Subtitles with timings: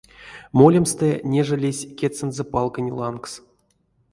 [0.57, 3.33] Молемстэ нежелесь кедьсэнзэ палканть лангс.